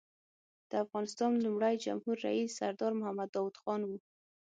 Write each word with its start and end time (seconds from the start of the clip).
د 0.69 0.71
افغانستان 0.83 1.31
لومړی 1.45 1.75
جمهور 1.85 2.17
رییس 2.25 2.51
سردار 2.59 2.91
محمد 2.99 3.29
داود 3.35 3.55
خان 3.61 3.81
و. 3.85 3.89